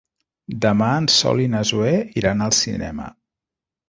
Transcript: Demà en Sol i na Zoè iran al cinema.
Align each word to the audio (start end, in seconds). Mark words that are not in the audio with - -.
Demà 0.63 0.87
en 1.01 1.09
Sol 1.15 1.41
i 1.43 1.45
na 1.55 1.61
Zoè 1.71 1.91
iran 2.21 2.41
al 2.47 2.57
cinema. 2.61 3.07